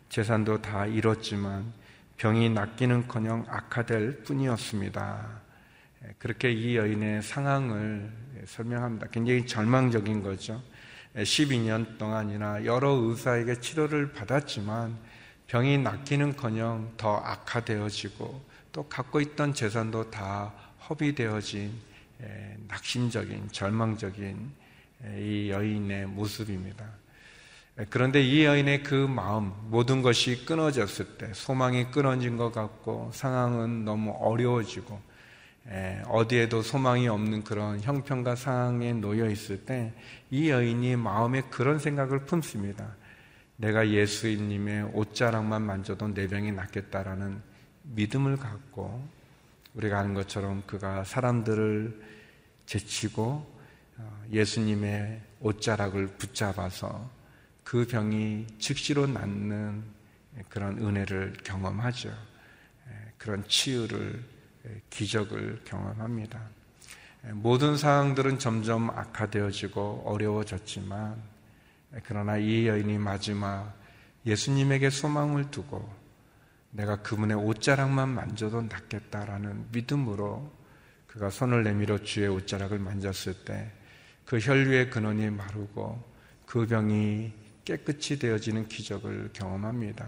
재산도 0.08 0.60
다 0.60 0.86
잃었지만 0.86 1.72
병이 2.16 2.50
낫기는커녕 2.50 3.46
악화될 3.48 4.24
뿐이었습니다. 4.24 5.40
예, 6.04 6.14
그렇게 6.18 6.50
이 6.50 6.76
여인의 6.76 7.22
상황을 7.22 8.12
설명합니다. 8.44 9.06
굉장히 9.12 9.46
절망적인 9.46 10.22
거죠. 10.22 10.60
12년 11.14 11.96
동안이나 11.96 12.64
여러 12.64 12.90
의사에게 12.90 13.60
치료를 13.60 14.12
받았지만 14.12 14.96
병이 15.46 15.78
낫기는커녕 15.78 16.94
더 16.96 17.16
악화되어지고 17.16 18.44
또 18.72 18.88
갖고 18.88 19.20
있던 19.20 19.54
재산도 19.54 20.10
다 20.10 20.52
허비되어진 20.88 21.72
낙심적인 22.68 23.48
절망적인 23.50 24.59
이 25.16 25.50
여인의 25.50 26.06
모습입니다. 26.06 26.86
그런데 27.88 28.20
이 28.22 28.44
여인의 28.44 28.82
그 28.82 28.94
마음, 28.94 29.52
모든 29.70 30.02
것이 30.02 30.44
끊어졌을 30.44 31.16
때, 31.16 31.32
소망이 31.32 31.90
끊어진 31.90 32.36
것 32.36 32.52
같고, 32.52 33.10
상황은 33.14 33.84
너무 33.84 34.10
어려워지고, 34.18 35.00
어디에도 36.08 36.62
소망이 36.62 37.08
없는 37.08 37.44
그런 37.44 37.80
형편과 37.80 38.36
상황에 38.36 38.92
놓여 38.92 39.30
있을 39.30 39.64
때, 39.64 39.94
이 40.30 40.50
여인이 40.50 40.96
마음에 40.96 41.42
그런 41.42 41.78
생각을 41.78 42.26
품습니다. 42.26 42.96
내가 43.56 43.88
예수님의 43.88 44.90
옷자락만 44.94 45.62
만져도 45.62 46.12
내 46.14 46.26
병이 46.26 46.52
낫겠다라는 46.52 47.42
믿음을 47.82 48.36
갖고 48.38 49.06
우리가 49.74 49.98
아는 49.98 50.14
것처럼 50.14 50.62
그가 50.66 51.04
사람들을 51.04 52.00
제치고 52.64 53.22
어, 53.22 53.49
예수님의 54.30 55.20
옷자락을 55.40 56.08
붙잡아서 56.18 57.10
그 57.64 57.86
병이 57.86 58.46
즉시로 58.58 59.06
낫는 59.06 59.82
그런 60.48 60.78
은혜를 60.78 61.34
경험하죠. 61.44 62.12
그런 63.18 63.46
치유를, 63.46 64.24
기적을 64.88 65.62
경험합니다. 65.64 66.40
모든 67.32 67.76
상황들은 67.76 68.38
점점 68.38 68.90
악화되어지고 68.90 70.04
어려워졌지만, 70.06 71.22
그러나 72.04 72.38
이 72.38 72.66
여인이 72.66 72.98
마지막 72.98 73.74
예수님에게 74.24 74.90
소망을 74.90 75.50
두고 75.50 75.92
내가 76.70 77.02
그분의 77.02 77.36
옷자락만 77.36 78.08
만져도 78.08 78.62
낫겠다라는 78.62 79.66
믿음으로 79.72 80.52
그가 81.06 81.30
손을 81.30 81.64
내밀어 81.64 81.98
주의 81.98 82.28
옷자락을 82.28 82.78
만졌을 82.78 83.34
때 83.44 83.72
그 84.30 84.38
혈류의 84.38 84.90
근원이 84.90 85.28
마르고 85.30 86.00
그 86.46 86.64
병이 86.64 87.32
깨끗이 87.64 88.16
되어지는 88.16 88.68
기적을 88.68 89.30
경험합니다. 89.32 90.06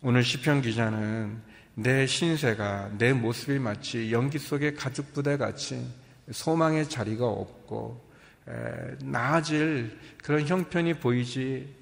오늘 0.00 0.24
시편 0.24 0.62
기자는 0.62 1.42
내 1.74 2.06
신세가 2.06 2.92
내 2.96 3.12
모습이 3.12 3.58
마치 3.58 4.10
연기 4.10 4.38
속의 4.38 4.74
가죽 4.76 5.12
부대 5.12 5.36
같이 5.36 5.86
소망의 6.30 6.88
자리가 6.88 7.26
없고 7.26 8.10
에, 8.48 9.04
나아질 9.04 9.98
그런 10.24 10.46
형편이 10.46 10.94
보이지 10.94 11.74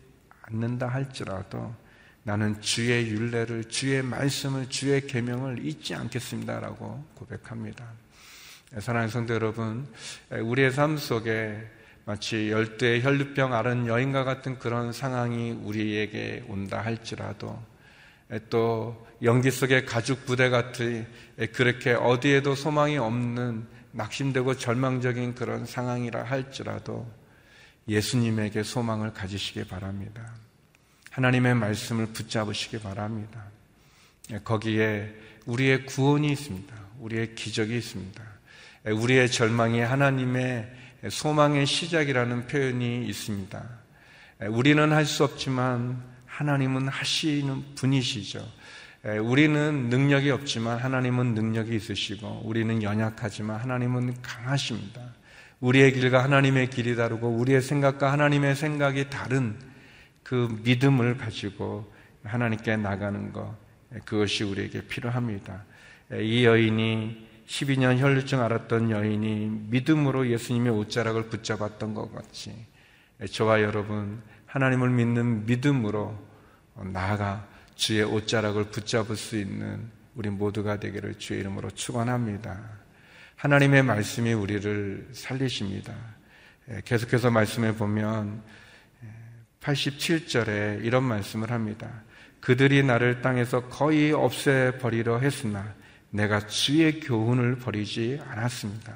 않는다 0.43 0.89
할지라도 0.89 1.73
나는 2.25 2.61
주의 2.63 3.09
윤례를 3.11 3.69
주의 3.69 4.03
말씀을 4.03 4.69
주의 4.71 5.07
계명을 5.07 5.65
잊지 5.65 5.95
않겠습니다라고 5.95 7.05
고백합니다. 7.15 8.04
사랑하는 8.79 9.09
성도 9.09 9.35
여러분, 9.35 9.87
우리의 10.31 10.73
삶 10.73 10.97
속에 10.97 11.65
마치 12.07 12.51
열대 12.51 13.03
혈류병 13.03 13.55
앓은 13.55 13.87
여인과 13.87 14.25
같은 14.25 14.59
그런 14.59 14.93
상황이 14.93 15.53
우리에게 15.53 16.45
온다 16.49 16.81
할지라도 16.81 17.63
또 18.51 19.07
연기 19.23 19.53
속의 19.53 19.87
가죽 19.87 20.27
부대 20.27 20.49
같이 20.49 21.07
그렇게 21.53 21.93
어디에도 21.93 22.57
소망이 22.57 22.99
없는 22.99 23.65
낙심되고 23.93 24.57
절망적인 24.57 25.37
그런 25.37 25.67
상황이라 25.67 26.25
할지라도 26.25 27.09
예수님에게 27.87 28.65
소망을 28.65 29.13
가지시기 29.13 29.65
바랍니다. 29.65 30.35
하나님의 31.11 31.55
말씀을 31.55 32.07
붙잡으시기 32.07 32.81
바랍니다. 32.81 33.45
거기에 34.43 35.15
우리의 35.47 35.87
구원이 35.87 36.33
있습니다. 36.33 36.75
우리의 36.99 37.37
기적이 37.37 37.77
있습니다. 37.77 38.34
우리의 38.85 39.31
절망이 39.31 39.81
하나님의 39.81 40.71
소망의 41.09 41.67
시작이라는 41.67 42.47
표현이 42.47 43.07
있습니다. 43.07 43.63
우리는 44.49 44.93
할 44.93 45.07
수 45.07 45.25
없지만 45.25 46.03
하나님은 46.27 46.89
하시는 46.89 47.63
분이시죠. 47.77 48.47
우리는 49.23 49.89
능력이 49.89 50.31
없지만 50.31 50.79
하나님은 50.79 51.35
능력이 51.35 51.77
있으시고 51.77 52.43
우리는 52.45 52.83
연약하지만 52.83 53.61
하나님은 53.61 54.21
강하십니다. 54.21 55.01
우리의 55.61 55.93
길과 55.93 56.25
하나님의 56.25 56.71
길이 56.71 56.97
다르고 56.97 57.29
우리의 57.29 57.63
생각과 57.63 58.13
하나님의 58.13 58.57
생각이 58.57 59.09
다른 59.09 59.57
그 60.23 60.61
믿음을 60.65 61.17
가지고 61.17 61.93
하나님께 62.25 62.77
나가는 62.77 63.33
것 63.33 63.57
그것이 64.05 64.45
우리에게 64.45 64.87
필요합니다. 64.89 65.65
이 66.21 66.45
여인이 66.45 67.29
12년 67.47 67.99
혈류증 67.99 68.41
앓았던 68.41 68.91
여인이 68.91 69.67
믿음으로 69.69 70.29
예수님의 70.31 70.73
옷자락을 70.73 71.29
붙잡았던 71.29 71.95
것 71.95 72.15
같이 72.15 72.55
저와 73.31 73.63
여러분 73.63 74.23
하나님을 74.47 74.91
믿는 74.91 75.47
믿음으로 75.47 76.19
나아가 76.93 77.47
주의 77.75 78.03
옷자락을 78.03 78.71
붙잡을 78.71 79.17
수 79.17 79.37
있는 79.37 79.91
우리 80.15 80.31
모두가 80.31 80.79
되기를 80.79 81.19
주의 81.19 81.41
이름으로 81.41 81.71
축원합니다. 81.71 82.61
하나님의 83.37 83.83
말씀이 83.83 84.33
우리를 84.33 85.09
살리십니다. 85.13 85.93
계속해서 86.85 87.31
말씀해 87.31 87.75
보면 87.77 88.43
87절에 89.61 90.85
이런 90.85 91.03
말씀을 91.05 91.51
합니다. 91.51 92.05
그들이 92.41 92.83
나를 92.83 93.23
땅에서 93.23 93.69
거의 93.69 94.13
없애버리려 94.13 95.19
했으나 95.19 95.75
내가 96.15 96.47
주의 96.47 97.01
교훈을 97.01 97.57
버리지 97.57 98.21
않았습니다. 98.25 98.95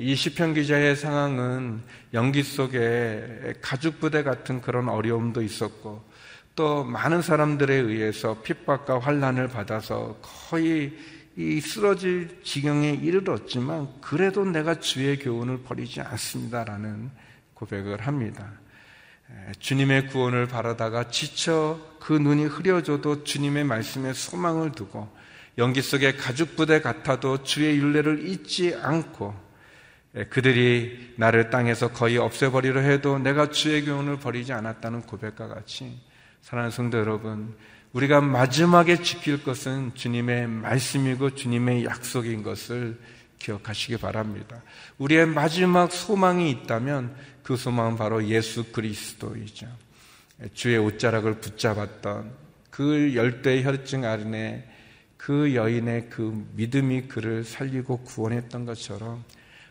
이 0.00 0.16
시편 0.16 0.54
기자의 0.54 0.96
상황은 0.96 1.80
연기 2.12 2.42
속에 2.42 3.54
가죽 3.62 4.00
부대 4.00 4.24
같은 4.24 4.60
그런 4.60 4.88
어려움도 4.88 5.42
있었고 5.42 6.02
또 6.56 6.82
많은 6.82 7.22
사람들에 7.22 7.74
의해서 7.74 8.42
핍박과 8.42 8.98
환란을 8.98 9.46
받아서 9.46 10.18
거의 10.20 10.92
이 11.36 11.60
쓰러질 11.60 12.40
지경에 12.42 12.90
이르렀지만 12.90 13.88
그래도 14.00 14.44
내가 14.44 14.80
주의 14.80 15.16
교훈을 15.20 15.62
버리지 15.62 16.00
않습니다라는 16.00 17.10
고백을 17.54 18.00
합니다. 18.00 18.50
주님의 19.60 20.08
구원을 20.08 20.48
바라다가 20.48 21.10
지쳐 21.10 21.78
그 22.00 22.12
눈이 22.12 22.46
흐려져도 22.46 23.22
주님의 23.22 23.62
말씀에 23.64 24.12
소망을 24.12 24.72
두고 24.72 25.21
연기 25.58 25.82
속에 25.82 26.14
가죽 26.14 26.56
부대 26.56 26.80
같아도 26.80 27.42
주의 27.42 27.76
윤례를 27.78 28.26
잊지 28.28 28.74
않고 28.74 29.34
그들이 30.30 31.14
나를 31.16 31.50
땅에서 31.50 31.92
거의 31.92 32.18
없애버리려 32.18 32.80
해도 32.80 33.18
내가 33.18 33.50
주의 33.50 33.84
교훈을 33.84 34.18
버리지 34.18 34.52
않았다는 34.52 35.02
고백과 35.02 35.48
같이 35.48 36.00
사랑하는 36.42 36.70
성도 36.70 36.98
여러분 36.98 37.54
우리가 37.92 38.20
마지막에 38.20 39.02
지킬 39.02 39.42
것은 39.42 39.94
주님의 39.94 40.48
말씀이고 40.48 41.34
주님의 41.34 41.84
약속인 41.84 42.42
것을 42.42 42.98
기억하시기 43.38 43.98
바랍니다. 43.98 44.62
우리의 44.98 45.26
마지막 45.26 45.92
소망이 45.92 46.50
있다면 46.50 47.14
그 47.42 47.56
소망은 47.56 47.96
바로 47.96 48.24
예수 48.26 48.72
그리스도이죠. 48.72 49.66
주의 50.54 50.78
옷자락을 50.78 51.40
붙잡았던 51.40 52.32
그 52.70 53.14
열대 53.14 53.62
혈증 53.62 54.04
아른의 54.04 54.71
그 55.22 55.54
여인의 55.54 56.10
그 56.10 56.48
믿음이 56.54 57.02
그를 57.02 57.44
살리고 57.44 57.98
구원했던 57.98 58.66
것처럼 58.66 59.24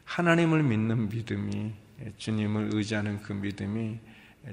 하나님을 0.06 0.64
믿는 0.64 1.10
믿음이 1.10 1.74
주님을 2.18 2.70
의지하는 2.72 3.22
그 3.22 3.34
믿음이 3.34 4.00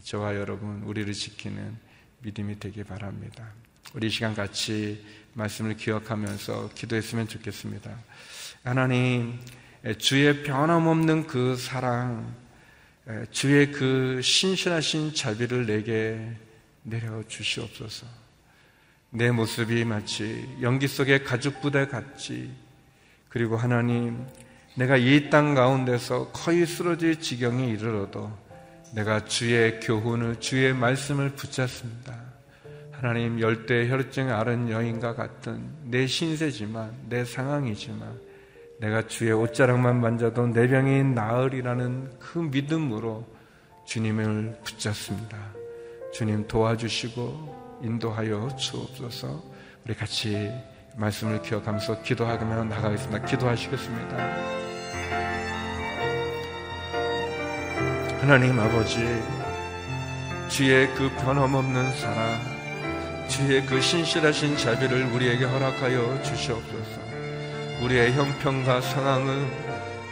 저와 0.03 0.35
여러분 0.35 0.83
우리를 0.83 1.13
지키는 1.13 1.77
믿음이 2.23 2.59
되기 2.59 2.83
바랍니다. 2.83 3.49
우리 3.95 4.11
시간 4.11 4.35
같이 4.35 5.05
말씀을 5.35 5.77
기억하면서 5.77 6.71
기도했으면 6.75 7.29
좋겠습니다. 7.29 7.97
하나님, 8.65 9.39
주의 9.99 10.43
변함없는 10.43 11.29
그 11.29 11.55
사랑, 11.55 12.35
주의 13.31 13.71
그 13.71 14.21
신실하신 14.21 15.15
자비를 15.15 15.65
내게 15.65 16.29
내려 16.83 17.23
주시옵소서. 17.29 18.28
내 19.11 19.31
모습이 19.31 19.85
마치 19.85 20.57
연기 20.61 20.87
속의 20.87 21.25
가죽 21.25 21.61
부대 21.61 21.87
같이 21.87 22.51
그리고 23.29 23.57
하나님, 23.57 24.27
내가 24.75 24.97
이 24.97 25.29
땅 25.31 25.55
가운데서 25.55 26.31
거의 26.33 26.67
쓰러질 26.67 27.21
지경에 27.21 27.67
이르러도 27.69 28.31
내가 28.95 29.25
주의 29.25 29.81
교훈을, 29.81 30.41
주의 30.41 30.73
말씀을 30.73 31.31
붙잡습니다. 31.31 32.15
하나님 32.93 33.41
열대 33.41 33.89
혈증 33.89 34.31
앓은 34.31 34.71
여인과 34.71 35.15
같은 35.15 35.63
내 35.85 36.07
신세지만, 36.07 36.93
내 37.09 37.25
상황이지만, 37.25 38.19
내가 38.81 39.07
주의 39.07 39.33
옷자락만 39.33 40.01
만져도 40.01 40.47
내 40.49 40.69
병이 40.69 41.05
나으리라는 41.05 42.19
그 42.19 42.39
믿음으로 42.39 43.27
주님을 43.87 44.61
붙잡습니다. 44.65 45.37
주님 46.13 46.47
도와주시고 46.47 47.58
인도하여 47.83 48.57
주옵소서. 48.57 49.43
우리 49.85 49.95
같이 49.95 50.51
말씀을 50.97 51.43
기억하면서 51.43 52.03
기도하며 52.03 52.65
나가겠습니다. 52.65 53.25
기도하시겠습니다. 53.25 54.17
하나님 58.21 58.59
아버지, 58.59 58.99
주의 60.49 60.93
그 60.95 61.09
변함없는 61.17 61.93
사랑, 61.95 62.41
주의 63.29 63.65
그 63.65 63.81
신실하신 63.81 64.57
자비를 64.57 65.05
우리에게 65.13 65.45
허락하여 65.45 66.23
주시옵소서. 66.23 67.01
우리의 67.83 68.13
형편과 68.13 68.81
상황은 68.81 69.49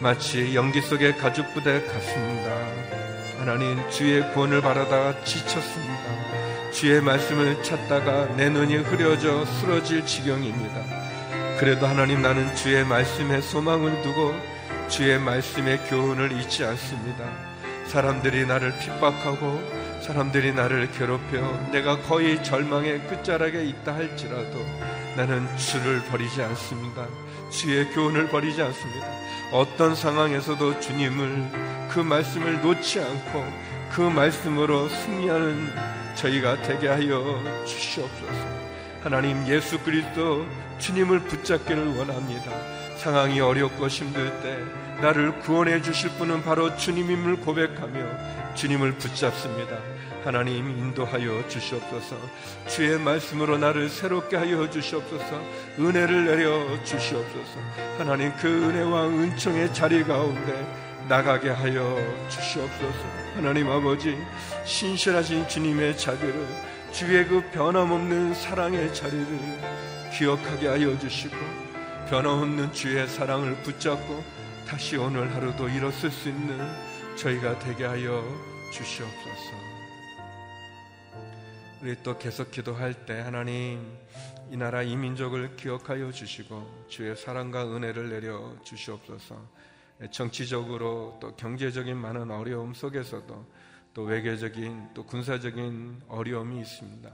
마치 0.01 0.55
연기 0.55 0.81
속의 0.81 1.17
가죽 1.17 1.53
부대 1.53 1.85
같습니다. 1.87 2.51
하나님 3.39 3.91
주의 3.91 4.23
구원을 4.33 4.61
바라다가 4.61 5.25
지쳤습니다. 5.25 6.06
주의 6.77 7.01
말씀을 7.01 7.63
찾다가 7.63 8.37
내 8.37 8.51
눈이 8.51 8.77
흐려져 8.77 9.47
쓰러질 9.47 10.05
지경입니다. 10.05 11.57
그래도 11.59 11.87
하나님 11.87 12.21
나는 12.21 12.55
주의 12.55 12.85
말씀에 12.85 13.41
소망을 13.41 14.03
두고 14.03 14.35
주의 14.87 15.19
말씀의 15.19 15.79
교훈을 15.89 16.33
잊지 16.33 16.65
않습니다. 16.65 17.25
사람들이 17.87 18.45
나를 18.45 18.79
핍박하고 18.79 20.03
사람들이 20.03 20.53
나를 20.53 20.91
괴롭혀 20.93 21.71
내가 21.73 21.99
거의 22.03 22.45
절망의 22.45 23.07
끝자락에 23.07 23.65
있다 23.65 23.95
할지라도 23.95 24.59
나는 25.17 25.49
주를 25.57 26.05
버리지 26.11 26.43
않습니다. 26.43 27.07
주의 27.49 27.91
교훈을 27.93 28.29
버리지 28.29 28.61
않습니다. 28.61 29.07
어떤 29.51 29.95
상황에서도 29.95 30.79
주님을 30.81 31.89
그 31.89 32.01
말씀을 32.01 32.61
놓지 32.61 33.01
않고 33.01 33.76
그 33.91 34.01
말씀으로 34.01 34.89
승리하는 34.89 35.73
저희가 36.17 36.63
되게 36.63 36.89
하여 36.89 37.43
주시옵소서. 37.65 38.57
하나님 39.03 39.47
예수 39.47 39.79
그리스도 39.79 40.47
주님을 40.79 41.21
붙잡기를 41.21 41.97
원합니다. 41.97 42.51
상황이 42.97 43.41
어렵고 43.41 43.89
힘들 43.89 44.31
때 44.43 44.59
나를 45.01 45.39
구원해 45.41 45.81
주실 45.81 46.11
분은 46.11 46.43
바로 46.43 46.77
주님임을 46.77 47.37
고백하며 47.37 48.55
주님을 48.55 48.93
붙잡습니다. 48.93 49.79
하나님 50.25 50.71
인도하여 50.71 51.47
주시옵소서. 51.49 52.17
주의 52.67 52.99
말씀으로 52.99 53.59
나를 53.59 53.89
새롭게 53.89 54.37
하여 54.37 54.69
주시옵소서. 54.69 55.41
은혜를 55.79 56.25
내려 56.25 56.83
주시옵소서. 56.83 57.61
하나님 57.99 58.33
그 58.37 58.49
은혜와 58.49 59.07
은총의 59.07 59.73
자리 59.73 60.03
가운데 60.03 60.86
나가게 61.09 61.51
하여 61.51 61.97
주시옵소서. 62.29 63.05
하나님 63.35 63.71
아버지 63.71 64.19
신실하신 64.65 65.47
주님의 65.47 65.97
자비를 65.97 66.47
주의 66.91 67.25
그 67.27 67.49
변함없는 67.53 68.35
사랑의 68.35 68.93
자리를 68.93 69.27
기억하게 70.13 70.67
하여 70.67 70.99
주시고 70.99 71.37
변함없는 72.09 72.73
주의 72.73 73.07
사랑을 73.07 73.55
붙잡고 73.63 74.25
다시 74.67 74.97
오늘 74.97 75.33
하루도 75.33 75.69
일어설 75.69 76.11
수 76.11 76.29
있는 76.29 76.59
저희가 77.15 77.61
되게 77.61 77.85
하여 77.85 78.25
주시옵소서. 78.73 79.67
우리 81.83 81.95
또 82.03 82.19
계속 82.19 82.51
기도할 82.51 82.95
때 83.07 83.21
하나님 83.21 83.97
이 84.51 84.57
나라 84.57 84.83
이 84.83 84.97
민족을 84.97 85.55
기억하여 85.55 86.11
주시고 86.11 86.87
주의 86.89 87.15
사랑과 87.15 87.65
은혜를 87.65 88.09
내려 88.09 88.57
주시옵소서. 88.65 89.37
정치적으로 90.11 91.19
또 91.21 91.35
경제적인 91.37 91.97
많은 91.97 92.31
어려움 92.31 92.75
속에서도 92.75 93.47
또 93.95 94.03
외교적인 94.03 94.91
또 94.93 95.05
군사적인 95.05 96.03
어려움이 96.09 96.61
있습니다. 96.61 97.11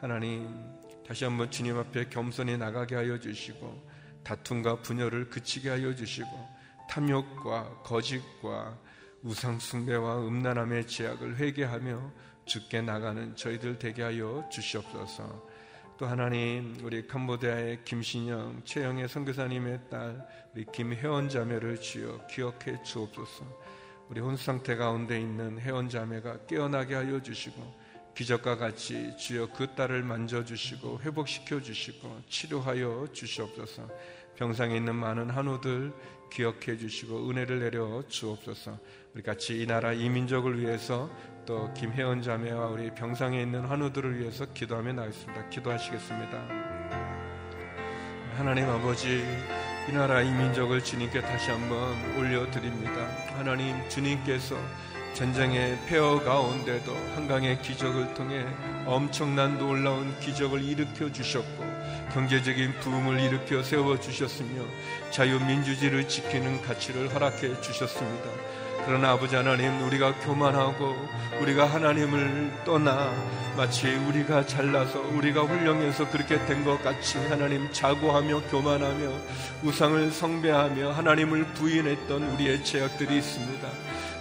하나님 0.00 0.48
다시 1.06 1.24
한번 1.24 1.50
주님 1.50 1.78
앞에 1.78 2.08
겸손히 2.08 2.56
나가게 2.58 2.96
하여 2.96 3.18
주시고 3.18 3.96
다툼과 4.24 4.82
분열을 4.82 5.30
그치게 5.30 5.70
하여 5.70 5.94
주시고 5.94 6.28
탐욕과 6.90 7.82
거짓과 7.84 8.76
우상 9.22 9.60
숭배와 9.60 10.26
음란함의 10.26 10.88
제약을 10.88 11.36
회개하며 11.36 12.12
죽게 12.44 12.82
나가는 12.82 13.36
저희들 13.36 13.78
되게 13.78 14.02
하여 14.02 14.48
주시옵소서. 14.50 15.45
또 15.98 16.04
하나님 16.04 16.76
우리 16.82 17.06
캄보디아의 17.06 17.84
김신영 17.84 18.60
최영의 18.64 19.08
선교사님의 19.08 19.80
딸 19.90 20.28
우리 20.54 20.66
김혜원 20.70 21.30
자매를 21.30 21.80
주여 21.80 22.26
기억해 22.26 22.82
주옵소서. 22.84 23.46
우리 24.10 24.20
혼 24.20 24.36
상태 24.36 24.76
가운데 24.76 25.18
있는 25.18 25.58
혜원 25.58 25.88
자매가 25.88 26.44
깨어나게 26.46 26.94
하여 26.94 27.22
주시고 27.22 27.62
기적과 28.14 28.58
같이 28.58 29.16
주여 29.16 29.48
그 29.54 29.74
딸을 29.74 30.02
만져 30.02 30.44
주시고 30.44 31.00
회복시켜 31.00 31.62
주시고 31.62 32.20
치료하여 32.28 33.08
주시옵소서. 33.14 33.88
병상에 34.36 34.76
있는 34.76 34.94
많은 34.96 35.30
한우들 35.30 35.94
기억해 36.30 36.76
주시고 36.76 37.30
은혜를 37.30 37.60
내려 37.60 38.02
주옵소서. 38.06 38.78
우리 39.14 39.22
같이 39.22 39.62
이 39.62 39.66
나라 39.66 39.94
이 39.94 40.10
민족을 40.10 40.60
위해서 40.60 41.10
또 41.46 41.72
김혜원 41.74 42.22
자매와 42.22 42.66
우리 42.66 42.90
병상에 42.90 43.40
있는 43.40 43.64
환우들을 43.64 44.18
위해서 44.18 44.44
기도하며 44.52 44.94
나겠습니다. 44.94 45.48
기도하시겠습니다. 45.48 46.38
하나님 48.36 48.68
아버지 48.68 49.24
이 49.88 49.92
나라 49.92 50.20
이 50.20 50.30
민족을 50.30 50.82
주님께 50.82 51.20
다시 51.22 51.52
한번 51.52 51.94
올려드립니다. 52.18 53.06
하나님 53.38 53.76
주님께서 53.88 54.56
전쟁의 55.14 55.78
폐허 55.86 56.20
가운데도 56.22 56.92
한강의 57.14 57.62
기적을 57.62 58.12
통해 58.14 58.44
엄청난 58.84 59.56
놀라운 59.56 60.18
기적을 60.18 60.62
일으켜 60.62 61.10
주셨고 61.10 61.64
경제적인 62.12 62.72
부흥을 62.80 63.20
일으켜 63.20 63.62
세워 63.62 63.98
주셨으며 64.00 64.62
자유민주주의를 65.12 66.08
지키는 66.08 66.60
가치를 66.62 67.14
허락해 67.14 67.60
주셨습니다. 67.60 68.28
그러나 68.86 69.10
아버지 69.12 69.34
하나님 69.34 69.80
우리가 69.82 70.14
교만하고 70.20 70.94
우리가 71.40 71.66
하나님을 71.66 72.52
떠나 72.64 73.12
마치 73.56 73.88
우리가 73.88 74.46
잘나서 74.46 75.00
우리가 75.12 75.42
훌륭해서 75.42 76.08
그렇게 76.10 76.44
된 76.46 76.64
것 76.64 76.82
같이 76.82 77.18
하나님 77.28 77.70
자고하며 77.72 78.42
교만하며 78.50 79.10
우상을 79.64 80.10
성배하며 80.10 80.92
하나님을 80.92 81.44
부인했던 81.54 82.22
우리의 82.34 82.64
죄악들이 82.64 83.18
있습니다. 83.18 83.68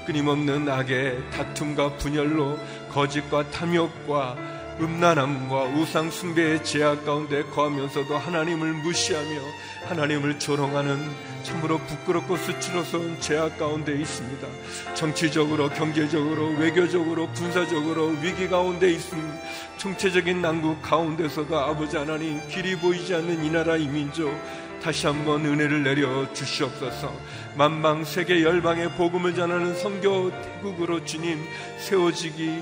끊임없는 0.05 0.69
악의 0.69 1.31
다툼과 1.31 1.97
분열로 1.97 2.59
거짓과 2.91 3.49
탐욕과 3.51 4.35
음란함과 4.79 5.63
우상 5.75 6.11
숭배의 6.11 6.63
제약 6.63 7.05
가운데 7.05 7.43
거하면서도 7.43 8.17
하나님을 8.17 8.73
무시하며 8.73 9.41
하나님을 9.85 10.37
조롱하는 10.37 10.99
참으로 11.43 11.77
부끄럽고 11.77 12.35
수치로서운 12.35 13.19
제약 13.21 13.57
가운데 13.57 13.93
있습니다. 13.93 14.47
정치적으로, 14.95 15.69
경제적으로, 15.69 16.49
외교적으로, 16.57 17.27
군사적으로 17.29 18.07
위기 18.21 18.49
가운데 18.49 18.91
있습니다. 18.91 19.39
총체적인 19.77 20.41
난국 20.41 20.81
가운데서도 20.81 21.57
아버지 21.57 21.95
하나님 21.95 22.45
길이 22.49 22.75
보이지 22.75 23.13
않는 23.15 23.45
이 23.45 23.51
나라 23.51 23.77
이 23.77 23.87
민족 23.87 24.33
다시 24.81 25.07
한번 25.07 25.45
은혜를 25.45 25.83
내려 25.83 26.31
주시옵소서. 26.33 27.11
만방 27.55 28.03
세계 28.03 28.43
열방의 28.43 28.91
복음을 28.91 29.33
전하는 29.33 29.73
성교 29.75 30.31
태국으로 30.31 31.05
주님 31.05 31.43
세워지기 31.79 32.61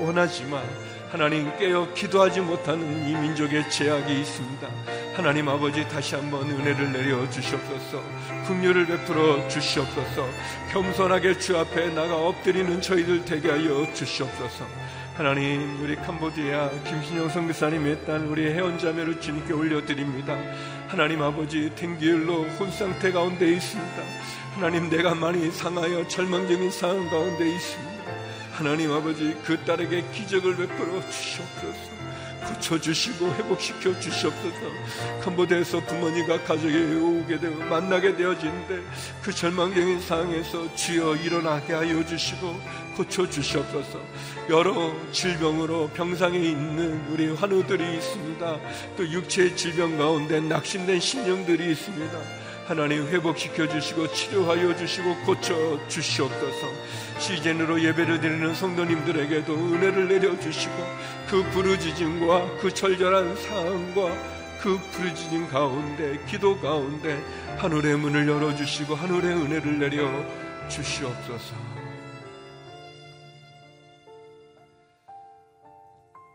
원하지만 0.00 0.62
하나님 1.14 1.56
깨어 1.56 1.94
기도하지 1.94 2.40
못하는 2.40 3.08
이 3.08 3.14
민족의 3.14 3.70
제약이 3.70 4.20
있습니다. 4.20 4.68
하나님 5.14 5.48
아버지 5.48 5.88
다시 5.88 6.16
한번 6.16 6.50
은혜를 6.50 6.90
내려 6.90 7.30
주시옵소서. 7.30 8.02
긍휼을 8.48 8.84
베풀어 8.84 9.46
주시옵소서. 9.46 10.28
겸손하게 10.72 11.38
주 11.38 11.56
앞에 11.56 11.94
나가 11.94 12.16
엎드리는 12.16 12.80
저희들 12.80 13.24
되게 13.24 13.48
하여 13.48 13.86
주시옵소서. 13.94 14.66
하나님 15.14 15.80
우리 15.84 15.94
캄보디아 15.94 16.70
김신영 16.82 17.28
선교사님의 17.28 18.06
딸 18.06 18.18
우리 18.26 18.46
회원자매를 18.46 19.20
주님께 19.20 19.52
올려드립니다. 19.52 20.36
하나님 20.88 21.22
아버지 21.22 21.70
탱기일로 21.76 22.42
혼상태 22.58 23.12
가운데 23.12 23.52
있습니다. 23.52 24.02
하나님 24.56 24.90
내가 24.90 25.14
많이 25.14 25.48
상하여 25.52 26.08
절망적인 26.08 26.72
상황 26.72 27.08
가운데 27.08 27.54
있습니다. 27.54 27.93
하나님 28.54 28.92
아버지 28.92 29.36
그 29.44 29.58
딸에게 29.64 30.04
기적을 30.12 30.56
베풀어 30.56 31.00
주시옵소서. 31.10 31.94
고쳐주시고 32.46 33.34
회복시켜 33.34 33.98
주시옵소서. 33.98 34.60
캄보디아에서 35.22 35.80
부모님과 35.80 36.44
가족이 36.44 36.76
오게 36.94 37.40
되고 37.40 37.64
만나게 37.64 38.14
되어지는데 38.14 38.80
그 39.22 39.34
절망적인 39.34 40.00
상황에서 40.00 40.72
주여 40.76 41.16
일어나게 41.16 41.72
하여 41.72 42.06
주시고 42.06 42.60
고쳐 42.96 43.28
주시옵소서. 43.28 43.98
여러 44.50 44.94
질병으로 45.10 45.88
병상에 45.88 46.38
있는 46.38 47.04
우리 47.08 47.34
환우들이 47.34 47.96
있습니다. 47.96 48.60
또 48.96 49.10
육체의 49.10 49.56
질병 49.56 49.98
가운데 49.98 50.40
낙심된 50.40 51.00
심령들이 51.00 51.72
있습니다. 51.72 52.43
하나님 52.66 53.06
회복시켜 53.06 53.68
주시고 53.68 54.10
치료하여 54.12 54.74
주시고 54.76 55.16
고쳐 55.26 55.54
주시옵소서. 55.88 56.66
시즌으로 57.18 57.82
예배를 57.82 58.20
드리는 58.20 58.54
성도님들에게도 58.54 59.54
은혜를 59.54 60.08
내려 60.08 60.38
주시고 60.40 60.74
그 61.28 61.42
부르짖음과 61.50 62.58
그 62.58 62.72
절절한 62.72 63.36
사랑과 63.36 64.34
그 64.62 64.78
부르짖음 64.92 65.48
가운데 65.48 66.18
기도 66.26 66.58
가운데 66.58 67.22
하늘의 67.58 67.98
문을 67.98 68.26
열어 68.26 68.54
주시고 68.56 68.94
하늘의 68.94 69.36
은혜를 69.36 69.78
내려 69.78 70.08
주시옵소서. 70.68 71.54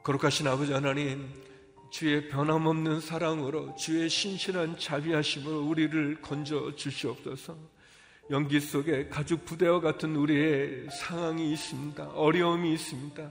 거룩하신 0.04 0.48
아버지 0.48 0.74
하나님 0.74 1.49
주의 1.90 2.28
변함없는 2.30 3.02
사랑으로 3.02 3.76
주의 3.76 4.10
신실한 4.10 4.78
자비하심으로 4.78 5.62
우리를 5.62 6.22
건져 6.22 6.76
주시옵소서. 6.76 7.58
연기 8.32 8.60
속에 8.60 9.08
가죽 9.08 9.46
부대와 9.46 9.82
같은 9.82 10.16
우리의 10.16 10.88
상황이 10.92 11.52
있습니다. 11.52 12.10
어려움이 12.10 12.74
있습니다. 12.74 13.30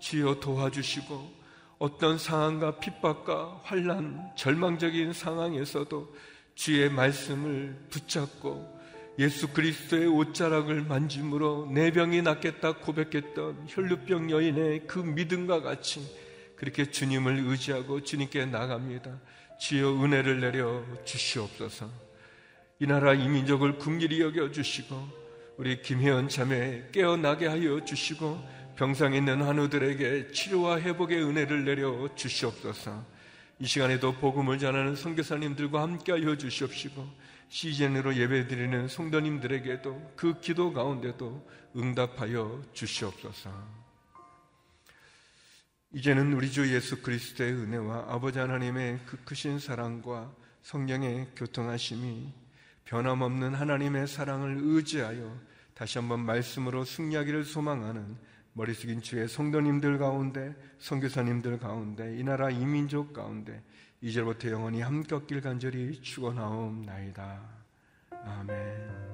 주여 0.00 0.38
도와주시고 0.40 1.44
어떤 1.78 2.18
상황과 2.18 2.78
핍박과 2.78 3.62
환란, 3.62 4.32
절망적인 4.36 5.14
상황에서도 5.14 6.14
주의 6.54 6.90
말씀을 6.90 7.86
붙잡고 7.90 8.74
예수 9.18 9.48
그리스도의 9.52 10.08
옷자락을 10.08 10.82
만짐으로 10.82 11.70
내 11.72 11.90
병이 11.90 12.22
낫겠다 12.22 12.78
고백했던 12.78 13.66
혈루병 13.68 14.30
여인의 14.30 14.86
그 14.86 14.98
믿음과 14.98 15.62
같이 15.62 16.00
그렇게 16.64 16.90
주님을 16.90 17.44
의지하고 17.46 18.02
주님께 18.02 18.46
나갑니다. 18.46 19.20
주여 19.60 20.02
은혜를 20.02 20.40
내려 20.40 20.82
주시옵소서. 21.04 21.90
이 22.78 22.86
나라 22.86 23.12
이 23.12 23.28
민족을 23.28 23.76
궁일이 23.76 24.22
여겨 24.22 24.50
주시고 24.50 24.96
우리 25.58 25.82
김혜연 25.82 26.30
자매 26.30 26.84
깨어나게 26.90 27.48
하여 27.48 27.84
주시고 27.84 28.42
병상에 28.76 29.18
있는 29.18 29.42
한우들에게 29.42 30.32
치료와 30.32 30.80
회복의 30.80 31.22
은혜를 31.22 31.66
내려 31.66 32.08
주시옵소서. 32.14 33.04
이 33.58 33.66
시간에도 33.66 34.14
복음을 34.14 34.58
전하는 34.58 34.96
선교사님들과 34.96 35.82
함께하여 35.82 36.38
주시옵시고 36.38 37.06
시즌으로 37.50 38.16
예배드리는 38.16 38.88
성도님들에게도 38.88 40.12
그 40.16 40.40
기도 40.40 40.72
가운데도 40.72 41.46
응답하여 41.76 42.62
주시옵소서. 42.72 43.83
이제는 45.94 46.32
우리 46.32 46.50
주 46.50 46.74
예수 46.74 47.00
그리스도의 47.02 47.52
은혜와 47.52 48.06
아버지 48.08 48.40
하나님의 48.40 48.98
그 49.06 49.16
크신 49.24 49.60
사랑과 49.60 50.34
성령의 50.62 51.28
교통하심이 51.36 52.32
변함없는 52.84 53.54
하나님의 53.54 54.08
사랑을 54.08 54.58
의지하여 54.60 55.38
다시 55.72 55.98
한번 55.98 56.18
말씀으로 56.26 56.84
승리하기를 56.84 57.44
소망하는 57.44 58.16
머리 58.54 58.74
숙인 58.74 59.02
주의 59.02 59.28
성도님들 59.28 59.98
가운데 59.98 60.56
성교사님들 60.80 61.60
가운데 61.60 62.18
이 62.18 62.24
나라 62.24 62.50
이민족 62.50 63.12
가운데 63.12 63.62
이제부터 64.00 64.50
영원히 64.50 64.80
함께 64.80 65.16
길 65.28 65.40
간절히 65.40 66.00
축원하옵나이다. 66.02 67.40
아멘. 68.10 69.13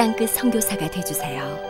땅끝 0.00 0.30
성교사가 0.30 0.88
되주세요 0.90 1.69